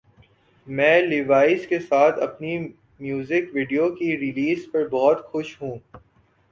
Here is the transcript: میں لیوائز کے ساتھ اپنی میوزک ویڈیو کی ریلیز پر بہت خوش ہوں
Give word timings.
میں 0.67 1.01
لیوائز 1.01 1.67
کے 1.67 1.79
ساتھ 1.79 2.19
اپنی 2.19 2.57
میوزک 2.99 3.53
ویڈیو 3.53 3.89
کی 3.95 4.17
ریلیز 4.17 4.65
پر 4.71 4.87
بہت 4.87 5.25
خوش 5.25 5.61
ہوں 5.61 5.77